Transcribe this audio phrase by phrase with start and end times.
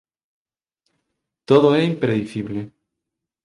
[1.49, 2.61] Todo é impredicible.